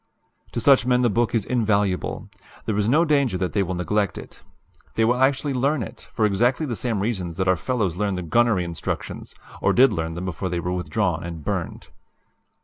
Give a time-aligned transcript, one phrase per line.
[0.53, 2.27] "To such men the book is invaluable.
[2.65, 4.41] There is no danger that they will neglect it.
[4.95, 8.23] They will actually learn it, for exactly the same reasons that our fellows learn the
[8.23, 11.89] gunnery instructions or did learn them before they were withdrawn and burned.